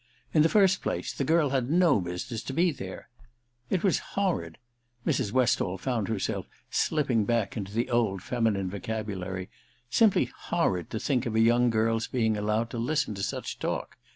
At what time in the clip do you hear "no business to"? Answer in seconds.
1.69-2.53